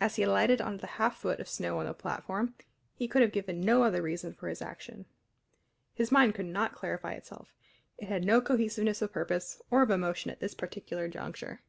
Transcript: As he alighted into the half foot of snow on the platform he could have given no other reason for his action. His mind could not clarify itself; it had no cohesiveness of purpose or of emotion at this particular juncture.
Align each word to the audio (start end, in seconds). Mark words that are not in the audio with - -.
As 0.00 0.16
he 0.16 0.22
alighted 0.22 0.62
into 0.62 0.78
the 0.78 0.86
half 0.96 1.18
foot 1.18 1.38
of 1.38 1.46
snow 1.46 1.80
on 1.80 1.84
the 1.84 1.92
platform 1.92 2.54
he 2.94 3.06
could 3.06 3.20
have 3.20 3.30
given 3.30 3.60
no 3.60 3.82
other 3.82 4.00
reason 4.00 4.32
for 4.32 4.48
his 4.48 4.62
action. 4.62 5.04
His 5.92 6.10
mind 6.10 6.34
could 6.34 6.46
not 6.46 6.74
clarify 6.74 7.12
itself; 7.12 7.52
it 7.98 8.08
had 8.08 8.24
no 8.24 8.40
cohesiveness 8.40 9.02
of 9.02 9.12
purpose 9.12 9.60
or 9.70 9.82
of 9.82 9.90
emotion 9.90 10.30
at 10.30 10.40
this 10.40 10.54
particular 10.54 11.08
juncture. 11.08 11.60